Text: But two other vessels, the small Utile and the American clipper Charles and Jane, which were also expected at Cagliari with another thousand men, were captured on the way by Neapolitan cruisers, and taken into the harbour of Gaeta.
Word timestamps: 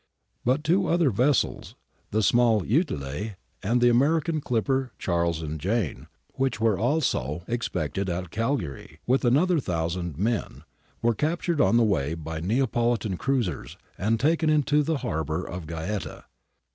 But 0.43 0.63
two 0.63 0.87
other 0.87 1.11
vessels, 1.11 1.75
the 2.09 2.23
small 2.23 2.65
Utile 2.65 3.33
and 3.61 3.81
the 3.81 3.89
American 3.89 4.41
clipper 4.41 4.93
Charles 4.97 5.43
and 5.43 5.59
Jane, 5.59 6.07
which 6.33 6.59
were 6.59 6.75
also 6.79 7.43
expected 7.47 8.09
at 8.09 8.31
Cagliari 8.31 8.99
with 9.05 9.23
another 9.23 9.59
thousand 9.59 10.17
men, 10.17 10.63
were 11.03 11.13
captured 11.13 11.61
on 11.61 11.77
the 11.77 11.83
way 11.83 12.15
by 12.15 12.39
Neapolitan 12.39 13.15
cruisers, 13.15 13.77
and 13.95 14.19
taken 14.19 14.49
into 14.49 14.81
the 14.81 14.97
harbour 15.05 15.45
of 15.45 15.67
Gaeta. 15.67 16.25